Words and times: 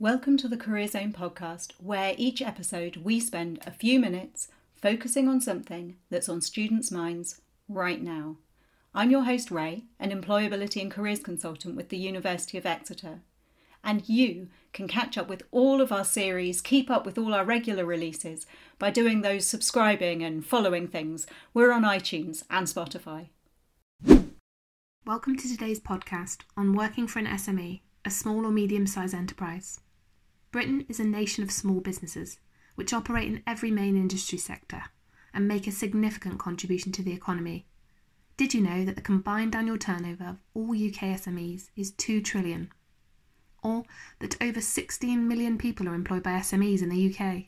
Welcome 0.00 0.36
to 0.36 0.46
the 0.46 0.56
Career 0.56 0.86
Zone 0.86 1.12
podcast, 1.12 1.72
where 1.82 2.14
each 2.16 2.40
episode 2.40 2.98
we 2.98 3.18
spend 3.18 3.58
a 3.66 3.72
few 3.72 3.98
minutes 3.98 4.46
focusing 4.80 5.26
on 5.28 5.40
something 5.40 5.96
that's 6.08 6.28
on 6.28 6.40
students' 6.40 6.92
minds 6.92 7.40
right 7.68 8.00
now. 8.00 8.36
I'm 8.94 9.10
your 9.10 9.24
host, 9.24 9.50
Ray, 9.50 9.86
an 9.98 10.12
employability 10.12 10.80
and 10.80 10.88
careers 10.88 11.18
consultant 11.18 11.74
with 11.74 11.88
the 11.88 11.98
University 11.98 12.56
of 12.56 12.64
Exeter. 12.64 13.22
And 13.82 14.08
you 14.08 14.46
can 14.72 14.86
catch 14.86 15.18
up 15.18 15.28
with 15.28 15.42
all 15.50 15.80
of 15.80 15.90
our 15.90 16.04
series, 16.04 16.60
keep 16.60 16.92
up 16.92 17.04
with 17.04 17.18
all 17.18 17.34
our 17.34 17.44
regular 17.44 17.84
releases 17.84 18.46
by 18.78 18.92
doing 18.92 19.22
those 19.22 19.46
subscribing 19.46 20.22
and 20.22 20.46
following 20.46 20.86
things. 20.86 21.26
We're 21.52 21.72
on 21.72 21.82
iTunes 21.82 22.44
and 22.48 22.68
Spotify. 22.68 23.30
Welcome 25.04 25.36
to 25.38 25.48
today's 25.48 25.80
podcast 25.80 26.42
on 26.56 26.76
working 26.76 27.08
for 27.08 27.18
an 27.18 27.26
SME, 27.26 27.80
a 28.04 28.10
small 28.10 28.46
or 28.46 28.52
medium 28.52 28.86
sized 28.86 29.12
enterprise. 29.12 29.80
Britain 30.50 30.86
is 30.88 30.98
a 30.98 31.04
nation 31.04 31.44
of 31.44 31.50
small 31.50 31.80
businesses, 31.80 32.38
which 32.74 32.92
operate 32.92 33.28
in 33.28 33.42
every 33.46 33.70
main 33.70 33.96
industry 33.96 34.38
sector 34.38 34.84
and 35.34 35.46
make 35.46 35.66
a 35.66 35.72
significant 35.72 36.38
contribution 36.38 36.90
to 36.92 37.02
the 37.02 37.12
economy. 37.12 37.66
Did 38.38 38.54
you 38.54 38.62
know 38.62 38.84
that 38.84 38.96
the 38.96 39.02
combined 39.02 39.54
annual 39.54 39.78
turnover 39.78 40.24
of 40.24 40.36
all 40.54 40.70
UK 40.70 41.18
SMEs 41.18 41.68
is 41.76 41.90
2 41.90 42.22
trillion? 42.22 42.70
Or 43.62 43.82
that 44.20 44.40
over 44.40 44.60
16 44.60 45.28
million 45.28 45.58
people 45.58 45.88
are 45.88 45.94
employed 45.94 46.22
by 46.22 46.38
SMEs 46.38 46.82
in 46.82 46.88
the 46.88 47.14
UK? 47.14 47.46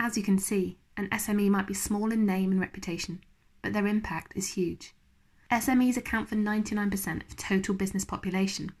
As 0.00 0.16
you 0.16 0.22
can 0.22 0.38
see, 0.38 0.78
an 0.96 1.08
SME 1.10 1.50
might 1.50 1.66
be 1.66 1.74
small 1.74 2.10
in 2.10 2.26
name 2.26 2.50
and 2.50 2.60
reputation, 2.60 3.22
but 3.62 3.72
their 3.72 3.86
impact 3.86 4.32
is 4.34 4.54
huge. 4.54 4.94
SMEs 5.52 5.96
account 5.96 6.28
for 6.28 6.36
99% 6.36 7.28
of 7.28 7.36
total 7.36 7.74
business 7.74 8.04
population. 8.04 8.72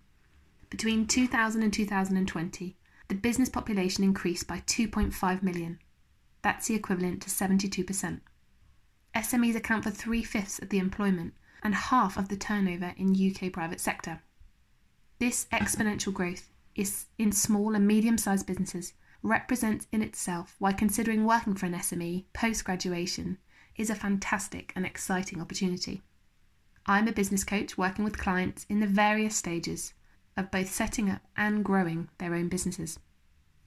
Between 0.70 1.06
2000 1.06 1.62
and 1.62 1.72
2020, 1.72 2.76
the 3.08 3.14
business 3.14 3.48
population 3.48 4.04
increased 4.04 4.46
by 4.46 4.58
2.5 4.60 5.42
million. 5.42 5.78
That's 6.42 6.68
the 6.68 6.74
equivalent 6.74 7.22
to 7.22 7.30
72%. 7.30 8.20
SMEs 9.14 9.54
account 9.54 9.84
for 9.84 9.90
three 9.90 10.22
fifths 10.22 10.58
of 10.58 10.70
the 10.70 10.78
employment 10.78 11.34
and 11.62 11.74
half 11.74 12.16
of 12.16 12.28
the 12.28 12.36
turnover 12.36 12.94
in 12.96 13.14
UK 13.14 13.52
private 13.52 13.80
sector. 13.80 14.20
This 15.18 15.46
exponential 15.52 16.12
growth 16.12 16.50
is 16.74 17.06
in 17.18 17.32
small 17.32 17.74
and 17.74 17.86
medium 17.86 18.18
sized 18.18 18.46
businesses 18.46 18.92
represents 19.22 19.86
in 19.90 20.02
itself 20.02 20.56
why 20.58 20.72
considering 20.72 21.24
working 21.24 21.54
for 21.54 21.66
an 21.66 21.74
SME 21.74 22.24
post 22.34 22.64
graduation 22.64 23.38
is 23.76 23.88
a 23.88 23.94
fantastic 23.94 24.72
and 24.76 24.84
exciting 24.84 25.40
opportunity. 25.40 26.02
I'm 26.86 27.08
a 27.08 27.12
business 27.12 27.44
coach 27.44 27.78
working 27.78 28.04
with 28.04 28.18
clients 28.18 28.66
in 28.68 28.80
the 28.80 28.86
various 28.86 29.36
stages 29.36 29.94
of 30.36 30.50
both 30.50 30.70
setting 30.70 31.10
up 31.10 31.22
and 31.36 31.64
growing 31.64 32.08
their 32.18 32.34
own 32.34 32.48
businesses. 32.48 32.98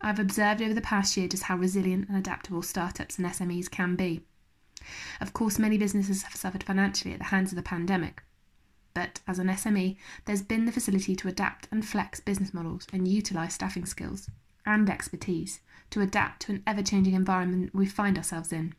I've 0.02 0.20
observed 0.20 0.62
over 0.62 0.74
the 0.74 0.82
past 0.82 1.18
year 1.18 1.28
just 1.28 1.44
how 1.44 1.58
resilient 1.58 2.08
and 2.08 2.18
adaptable 2.18 2.62
startups 2.62 3.18
and 3.18 3.28
SMEs 3.28 3.70
can 3.70 3.96
be. 3.96 4.22
Of 5.20 5.34
course, 5.34 5.58
many 5.58 5.78
businesses 5.78 6.24
have 6.24 6.36
suffered 6.36 6.64
financially 6.64 7.14
at 7.14 7.20
the 7.20 7.26
hands 7.26 7.52
of 7.52 7.56
the 7.56 7.64
pandemic. 7.64 8.24
But 8.94 9.20
as 9.28 9.40
an 9.40 9.48
SME, 9.48 9.98
there's 10.26 10.42
been 10.42 10.66
the 10.66 10.72
facility 10.72 11.16
to 11.16 11.28
adapt 11.28 11.68
and 11.72 11.86
flex 11.86 12.20
business 12.20 12.54
models 12.54 12.88
and 12.94 13.08
utilise 13.08 13.54
staffing 13.54 13.86
skills 13.86 14.30
and 14.66 14.90
expertise 14.90 15.62
to 15.92 16.02
adapt 16.02 16.42
to 16.44 16.52
an 16.52 16.64
ever 16.68 16.84
changing 16.84 17.14
environment 17.14 17.74
we 17.74 17.86
find 17.86 18.18
ourselves 18.18 18.52
in. 18.52 18.74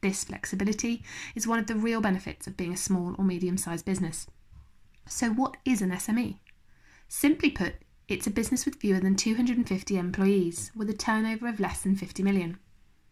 This 0.00 0.24
flexibility 0.24 1.02
is 1.34 1.46
one 1.46 1.58
of 1.58 1.66
the 1.66 1.74
real 1.74 2.00
benefits 2.00 2.46
of 2.46 2.56
being 2.56 2.72
a 2.72 2.76
small 2.76 3.14
or 3.18 3.24
medium 3.24 3.58
sized 3.58 3.84
business. 3.84 4.26
So, 5.06 5.30
what 5.30 5.56
is 5.64 5.82
an 5.82 5.90
SME? 5.90 6.38
Simply 7.12 7.50
put, 7.50 7.74
it's 8.06 8.28
a 8.28 8.30
business 8.30 8.64
with 8.64 8.76
fewer 8.76 9.00
than 9.00 9.16
250 9.16 9.96
employees 9.96 10.70
with 10.76 10.88
a 10.88 10.94
turnover 10.94 11.48
of 11.48 11.58
less 11.58 11.82
than 11.82 11.96
50 11.96 12.22
million. 12.22 12.56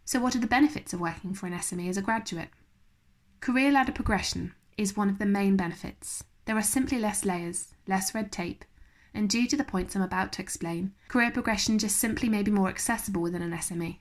So, 0.04 0.20
what 0.20 0.36
are 0.36 0.38
the 0.38 0.46
benefits 0.46 0.92
of 0.92 1.00
working 1.00 1.34
for 1.34 1.46
an 1.46 1.52
SME 1.52 1.88
as 1.88 1.96
a 1.96 2.02
graduate? 2.02 2.50
Career 3.40 3.72
ladder 3.72 3.90
progression 3.90 4.54
is 4.76 4.96
one 4.96 5.08
of 5.08 5.18
the 5.18 5.26
main 5.26 5.56
benefits. 5.56 6.22
There 6.44 6.56
are 6.56 6.62
simply 6.62 7.00
less 7.00 7.24
layers, 7.24 7.74
less 7.88 8.14
red 8.14 8.30
tape, 8.30 8.64
and 9.12 9.28
due 9.28 9.48
to 9.48 9.56
the 9.56 9.64
points 9.64 9.96
I'm 9.96 10.02
about 10.02 10.32
to 10.34 10.42
explain, 10.42 10.92
career 11.08 11.32
progression 11.32 11.76
just 11.76 11.96
simply 11.96 12.28
may 12.28 12.44
be 12.44 12.52
more 12.52 12.68
accessible 12.68 13.20
within 13.20 13.42
an 13.42 13.50
SME. 13.50 13.98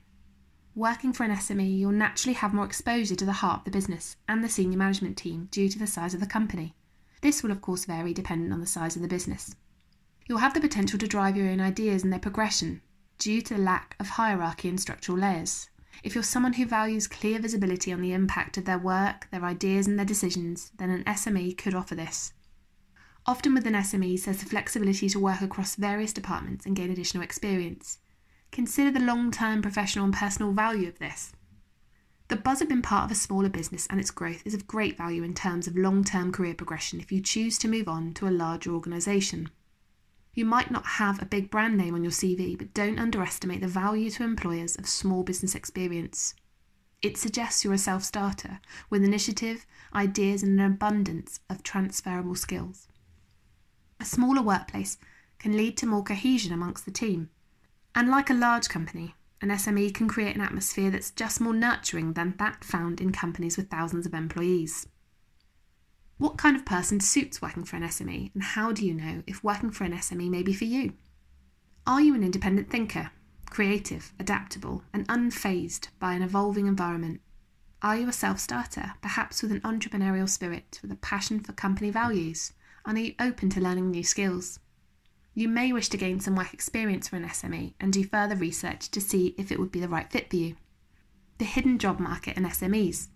Working 0.75 1.11
for 1.11 1.23
an 1.23 1.31
SME, 1.31 1.75
you'll 1.75 1.91
naturally 1.91 2.35
have 2.35 2.53
more 2.53 2.65
exposure 2.65 3.15
to 3.15 3.25
the 3.25 3.41
heart 3.41 3.61
of 3.61 3.65
the 3.65 3.71
business 3.71 4.15
and 4.29 4.43
the 4.43 4.47
senior 4.47 4.77
management 4.77 5.17
team 5.17 5.47
due 5.49 5.69
to 5.69 5.79
the 5.79 5.87
size 5.87 6.13
of 6.13 6.19
the 6.19 6.27
company. 6.27 6.75
This 7.21 7.41
will, 7.41 7.49
of 7.49 7.63
course, 7.63 7.85
vary 7.85 8.13
dependent 8.13 8.53
on 8.53 8.59
the 8.61 8.67
size 8.67 8.95
of 8.95 9.01
the 9.01 9.07
business. 9.07 9.55
You'll 10.27 10.39
have 10.39 10.53
the 10.53 10.59
potential 10.59 10.99
to 10.99 11.07
drive 11.07 11.37
your 11.37 11.47
own 11.47 11.61
ideas 11.61 12.03
and 12.03 12.11
their 12.11 12.19
progression 12.19 12.81
due 13.17 13.41
to 13.41 13.53
the 13.53 13.61
lack 13.61 13.95
of 13.97 14.09
hierarchy 14.09 14.67
and 14.67 14.79
structural 14.79 15.17
layers. 15.17 15.69
If 16.03 16.13
you're 16.13 16.23
someone 16.23 16.53
who 16.53 16.65
values 16.65 17.07
clear 17.07 17.39
visibility 17.39 17.93
on 17.93 18.01
the 18.01 18.11
impact 18.11 18.57
of 18.57 18.65
their 18.65 18.77
work, 18.77 19.27
their 19.31 19.45
ideas, 19.45 19.87
and 19.87 19.97
their 19.97 20.05
decisions, 20.05 20.71
then 20.77 20.89
an 20.89 21.05
SME 21.05 21.57
could 21.57 21.73
offer 21.73 21.95
this. 21.95 22.33
Often 23.25 23.53
with 23.53 23.65
an 23.65 23.73
SME, 23.73 24.21
there's 24.23 24.37
the 24.39 24.45
flexibility 24.45 25.07
to 25.09 25.19
work 25.19 25.41
across 25.41 25.75
various 25.75 26.13
departments 26.13 26.65
and 26.65 26.75
gain 26.75 26.91
additional 26.91 27.23
experience. 27.23 27.99
Consider 28.51 28.91
the 28.91 29.05
long 29.05 29.31
term 29.31 29.61
professional 29.61 30.05
and 30.05 30.13
personal 30.13 30.51
value 30.51 30.89
of 30.89 30.99
this. 30.99 31.31
The 32.27 32.35
buzz 32.35 32.61
of 32.61 32.67
being 32.67 32.81
part 32.81 33.05
of 33.05 33.11
a 33.11 33.15
smaller 33.15 33.49
business 33.49 33.87
and 33.89 33.99
its 33.99 34.11
growth 34.11 34.43
is 34.45 34.53
of 34.53 34.67
great 34.67 34.97
value 34.97 35.23
in 35.23 35.33
terms 35.33 35.67
of 35.67 35.77
long 35.77 36.03
term 36.03 36.33
career 36.33 36.53
progression 36.53 36.99
if 36.99 37.13
you 37.13 37.21
choose 37.21 37.57
to 37.59 37.69
move 37.69 37.87
on 37.87 38.13
to 38.15 38.27
a 38.27 38.29
larger 38.29 38.71
organisation. 38.71 39.49
You 40.37 40.45
might 40.45 40.69
not 40.69 40.85
have 40.85 41.19
a 41.19 41.25
big 41.25 41.49
brand 41.49 41.79
name 41.79 41.95
on 41.95 42.03
your 42.03 42.11
CV, 42.11 42.55
but 42.55 42.71
don't 42.71 42.99
underestimate 42.99 43.59
the 43.59 43.67
value 43.67 44.11
to 44.11 44.23
employers 44.23 44.75
of 44.75 44.87
small 44.87 45.23
business 45.23 45.55
experience. 45.55 46.35
It 47.01 47.17
suggests 47.17 47.63
you're 47.63 47.73
a 47.73 47.79
self 47.79 48.03
starter 48.03 48.59
with 48.87 49.03
initiative, 49.03 49.65
ideas, 49.95 50.43
and 50.43 50.59
an 50.59 50.73
abundance 50.73 51.39
of 51.49 51.63
transferable 51.63 52.35
skills. 52.35 52.87
A 53.99 54.05
smaller 54.05 54.43
workplace 54.43 54.99
can 55.39 55.57
lead 55.57 55.75
to 55.77 55.87
more 55.87 56.03
cohesion 56.03 56.53
amongst 56.53 56.85
the 56.85 56.91
team. 56.91 57.31
And 57.95 58.07
like 58.07 58.29
a 58.29 58.35
large 58.35 58.69
company, 58.69 59.15
an 59.41 59.49
SME 59.49 59.91
can 59.91 60.07
create 60.07 60.35
an 60.35 60.41
atmosphere 60.43 60.91
that's 60.91 61.09
just 61.09 61.41
more 61.41 61.55
nurturing 61.55 62.13
than 62.13 62.35
that 62.37 62.63
found 62.63 63.01
in 63.01 63.11
companies 63.11 63.57
with 63.57 63.71
thousands 63.71 64.05
of 64.05 64.13
employees. 64.13 64.85
What 66.17 66.37
kind 66.37 66.55
of 66.55 66.65
person 66.65 66.99
suits 66.99 67.43
working 67.43 67.63
for 67.63 67.75
an 67.75 67.83
SME, 67.83 68.33
and 68.33 68.41
how 68.41 68.71
do 68.71 68.83
you 68.83 68.95
know 68.95 69.21
if 69.27 69.43
working 69.43 69.69
for 69.69 69.83
an 69.83 69.93
SME 69.93 70.31
may 70.31 70.41
be 70.41 70.53
for 70.53 70.65
you? 70.65 70.93
Are 71.85 72.01
you 72.01 72.15
an 72.15 72.23
independent 72.23 72.71
thinker, 72.71 73.11
creative, 73.51 74.13
adaptable, 74.19 74.83
and 74.91 75.07
unfazed 75.07 75.89
by 75.99 76.13
an 76.13 76.23
evolving 76.23 76.65
environment? 76.65 77.21
Are 77.83 77.95
you 77.95 78.09
a 78.09 78.13
self 78.13 78.39
starter, 78.39 78.93
perhaps 78.99 79.43
with 79.43 79.51
an 79.51 79.61
entrepreneurial 79.61 80.27
spirit, 80.27 80.79
with 80.81 80.91
a 80.91 80.95
passion 80.95 81.39
for 81.39 81.53
company 81.53 81.91
values? 81.91 82.51
And 82.83 82.97
are 82.97 83.01
you 83.01 83.13
open 83.19 83.51
to 83.51 83.61
learning 83.61 83.91
new 83.91 84.03
skills? 84.03 84.59
You 85.35 85.47
may 85.47 85.71
wish 85.71 85.89
to 85.89 85.97
gain 85.97 86.19
some 86.19 86.35
work 86.35 86.51
experience 86.51 87.09
for 87.09 87.17
an 87.17 87.25
SME 87.25 87.75
and 87.79 87.93
do 87.93 88.03
further 88.03 88.35
research 88.35 88.89
to 88.89 88.99
see 88.99 89.35
if 89.37 89.51
it 89.51 89.59
would 89.59 89.71
be 89.71 89.79
the 89.79 89.87
right 89.87 90.11
fit 90.11 90.31
for 90.31 90.37
you. 90.37 90.55
The 91.37 91.45
hidden 91.45 91.77
job 91.77 91.99
market 91.99 92.37
in 92.37 92.43
SMEs. 92.43 93.09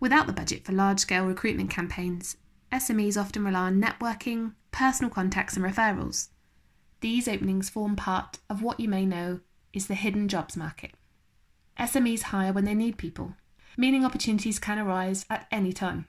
Without 0.00 0.26
the 0.26 0.32
budget 0.32 0.64
for 0.64 0.72
large 0.72 0.98
scale 0.98 1.26
recruitment 1.26 1.68
campaigns, 1.68 2.38
SMEs 2.72 3.20
often 3.20 3.44
rely 3.44 3.66
on 3.66 3.80
networking, 3.80 4.54
personal 4.72 5.10
contacts, 5.10 5.56
and 5.56 5.64
referrals. 5.64 6.28
These 7.00 7.28
openings 7.28 7.68
form 7.68 7.96
part 7.96 8.38
of 8.48 8.62
what 8.62 8.80
you 8.80 8.88
may 8.88 9.04
know 9.04 9.40
is 9.74 9.86
the 9.86 9.94
hidden 9.94 10.26
jobs 10.26 10.56
market. 10.56 10.92
SMEs 11.78 12.22
hire 12.22 12.52
when 12.52 12.64
they 12.64 12.74
need 12.74 12.96
people, 12.96 13.34
meaning 13.76 14.04
opportunities 14.04 14.58
can 14.58 14.78
arise 14.78 15.26
at 15.28 15.46
any 15.52 15.72
time. 15.72 16.06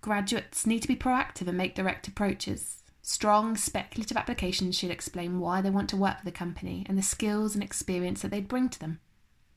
Graduates 0.00 0.66
need 0.66 0.82
to 0.82 0.88
be 0.88 0.96
proactive 0.96 1.46
and 1.46 1.56
make 1.56 1.76
direct 1.76 2.08
approaches. 2.08 2.82
Strong, 3.02 3.56
speculative 3.56 4.16
applications 4.16 4.76
should 4.76 4.90
explain 4.90 5.38
why 5.38 5.60
they 5.60 5.70
want 5.70 5.88
to 5.90 5.96
work 5.96 6.18
for 6.18 6.24
the 6.24 6.32
company 6.32 6.84
and 6.88 6.98
the 6.98 7.02
skills 7.02 7.54
and 7.54 7.62
experience 7.62 8.22
that 8.22 8.32
they'd 8.32 8.48
bring 8.48 8.68
to 8.68 8.80
them. 8.80 9.00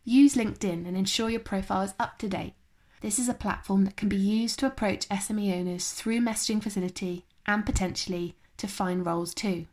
Use 0.03 0.35
LinkedIn 0.35 0.87
and 0.87 0.95
ensure 0.95 1.29
your 1.29 1.39
profile 1.39 1.81
is 1.81 1.93
up 1.99 2.17
to 2.19 2.29
date 2.29 2.53
this 3.01 3.17
is 3.17 3.27
a 3.27 3.33
platform 3.33 3.83
that 3.85 3.97
can 3.97 4.09
be 4.09 4.15
used 4.15 4.59
to 4.59 4.67
approach 4.67 5.09
SME 5.09 5.59
owners 5.59 5.91
through 5.91 6.21
messaging 6.21 6.61
facility 6.61 7.25
and 7.45 7.65
potentially 7.65 8.35
to 8.57 8.67
find 8.67 9.05
roles 9.05 9.33
too. 9.33 9.65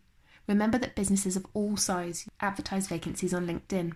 Remember 0.47 0.79
that 0.79 0.97
businesses 0.97 1.37
of 1.37 1.47
all 1.53 1.77
sizes 1.77 2.27
advertise 2.41 2.89
vacancies 2.89 3.35
on 3.35 3.47
LinkedIn. 3.47 3.93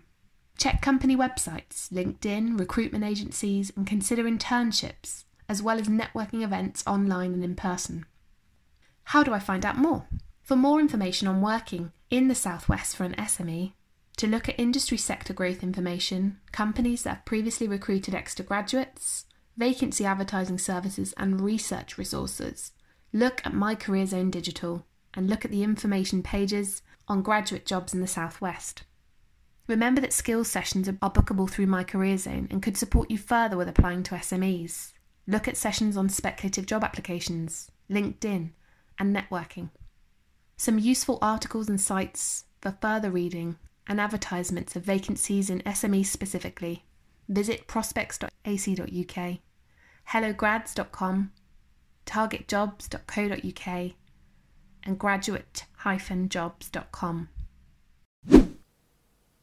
Check 0.59 0.83
company 0.83 1.17
websites, 1.17 1.91
LinkedIn, 1.91 2.59
recruitment 2.59 3.05
agencies, 3.05 3.73
and 3.75 3.87
consider 3.87 4.25
internships, 4.25 5.25
as 5.49 5.63
well 5.63 5.79
as 5.79 5.89
networking 5.89 6.43
events 6.43 6.85
online 6.87 7.33
and 7.33 7.43
in 7.43 7.57
person. 7.57 8.05
How 9.05 9.23
do 9.23 9.33
I 9.33 9.39
find 9.39 9.65
out 9.65 9.79
more? 9.79 10.07
For 10.43 10.57
more 10.57 10.79
information 10.79 11.27
on 11.27 11.41
working 11.41 11.93
in 12.11 12.29
the 12.29 12.35
Southwest 12.35 12.97
for 12.97 13.05
an 13.05 13.15
SME, 13.15 13.73
to 14.17 14.27
look 14.27 14.49
at 14.49 14.59
industry 14.59 14.99
sector 14.99 15.33
growth 15.33 15.63
information, 15.63 16.39
companies 16.53 17.03
that 17.03 17.11
have 17.11 17.25
previously 17.25 17.67
recruited 17.67 18.15
extra 18.15 18.45
graduates, 18.45 19.25
vacancy 19.57 20.05
advertising 20.05 20.59
services, 20.59 21.13
and 21.17 21.41
research 21.41 21.99
resources. 21.99 22.73
Look 23.13 23.41
at 23.45 23.55
My 23.55 23.75
Career 23.75 24.07
Zone 24.07 24.31
Digital 24.31 24.87
and 25.15 25.29
look 25.29 25.45
at 25.45 25.51
the 25.51 25.63
information 25.63 26.23
pages 26.23 26.83
on 27.09 27.23
graduate 27.23 27.67
jobs 27.67 27.93
in 27.93 28.01
the 28.01 28.07
Southwest. 28.07 28.85
Remember 29.67 30.01
that 30.01 30.13
skills 30.13 30.49
sessions 30.49 30.89
are 30.89 30.93
bookable 30.93 31.49
through 31.49 31.67
My 31.67 31.85
Career 31.85 32.17
Zone 32.19 32.49
and 32.51 32.63
could 32.63 32.77
support 32.77 33.11
you 33.11 33.19
further 33.19 33.57
with 33.57 33.69
applying 33.69 34.03
to 34.05 34.15
SMEs. 34.15 34.93
Look 35.27 35.47
at 35.47 35.57
sessions 35.57 35.97
on 35.97 36.09
speculative 36.09 36.67
job 36.67 36.83
applications, 36.83 37.71
LinkedIn, 37.91 38.51
and 38.99 39.17
networking. 39.17 39.71
Some 40.57 40.79
useful 40.79 41.19
articles 41.23 41.69
and 41.69 41.81
sites 41.81 42.45
for 42.61 42.77
further 42.81 43.11
reading 43.11 43.57
and 43.87 44.01
advertisements 44.01 44.75
of 44.77 44.83
vacancies 44.83 45.51
in 45.51 45.61
SMEs 45.61 46.07
specifically. 46.07 46.85
Visit 47.29 47.67
prospects.ac.uk, 47.67 49.39
hellograds.com, 50.11 51.33
targetjobs.co.uk, 52.07 53.93
and 54.85 54.99
graduate-jobs.com. 54.99 57.29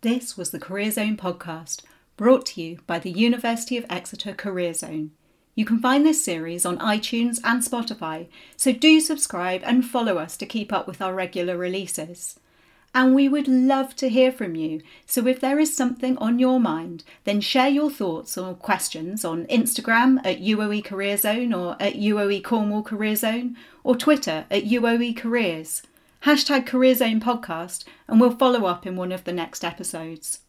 This 0.02 0.38
was 0.38 0.52
the 0.52 0.60
Career 0.60 0.92
Zone 0.92 1.18
podcast, 1.18 1.82
brought 2.16 2.46
to 2.48 2.62
you 2.62 2.80
by 2.88 3.00
the 3.00 3.12
University 3.12 3.78
of 3.78 3.86
Exeter 3.90 4.34
Career 4.34 4.74
Zone. 4.74 5.12
You 5.56 5.66
can 5.66 5.80
find 5.80 6.06
this 6.06 6.24
series 6.24 6.66
on 6.66 6.78
iTunes 6.78 7.42
and 7.44 7.62
Spotify, 7.62 8.30
so 8.56 8.72
do 8.72 9.02
subscribe 9.02 9.62
and 9.66 9.86
follow 9.86 10.18
us 10.18 10.38
to 10.38 10.46
keep 10.46 10.72
up 10.72 10.88
with 10.88 11.02
our 11.02 11.14
regular 11.14 11.58
releases. 11.58 12.40
And 12.94 13.14
we 13.14 13.30
would 13.30 13.48
love 13.48 13.96
to 13.98 14.10
hear 14.10 14.32
from 14.32 14.56
you, 14.56 14.82
so 15.06 15.28
if 15.28 15.40
there 15.40 15.60
is 15.60 15.76
something 15.76 16.18
on 16.18 16.40
your 16.40 16.60
mind, 16.60 17.04
then 17.24 17.40
share 17.40 17.70
your 17.70 17.92
thoughts 17.92 18.36
or 18.36 18.56
questions 18.56 19.24
on 19.24 19.46
Instagram 19.46 20.18
at 20.26 20.42
UOE 20.42 20.84
Career 20.84 21.16
Zone 21.16 21.54
or 21.54 21.78
at 21.80 21.94
UOE 21.94 22.44
Cornwall 22.44 22.82
Career 22.82 23.16
Zone, 23.16 23.56
or 23.84 23.96
Twitter 23.96 24.46
at 24.50 24.64
UOE 24.64 25.16
Careers. 25.16 25.84
Hashtag 26.24 26.66
Career 26.66 26.96
Zone 26.96 27.22
Podcast, 27.22 27.86
and 28.08 28.20
we'll 28.20 28.36
follow 28.36 28.66
up 28.66 28.88
in 28.88 28.96
one 28.96 29.12
of 29.12 29.24
the 29.24 29.34
next 29.34 29.64
episodes. 29.64 30.40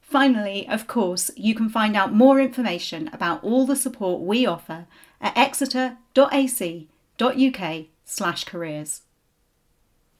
Finally, 0.00 0.66
of 0.68 0.86
course, 0.86 1.30
you 1.36 1.54
can 1.54 1.68
find 1.68 1.94
out 1.94 2.12
more 2.12 2.40
information 2.40 3.08
about 3.12 3.44
all 3.44 3.66
the 3.66 3.76
support 3.76 4.20
we 4.20 4.44
offer 4.46 4.86
at 5.20 5.36
exeter.ac.uk 5.36 5.96
slash 8.04 8.44
careers. 8.44 9.02